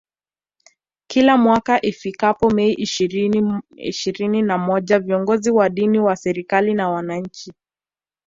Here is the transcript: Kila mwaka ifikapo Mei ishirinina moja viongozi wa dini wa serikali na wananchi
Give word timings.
Kila 1.07 1.37
mwaka 1.37 1.81
ifikapo 1.85 2.49
Mei 2.49 2.73
ishirinina 3.79 4.57
moja 4.57 4.99
viongozi 4.99 5.51
wa 5.51 5.69
dini 5.69 5.99
wa 5.99 6.15
serikali 6.15 6.73
na 6.73 6.89
wananchi 6.89 7.53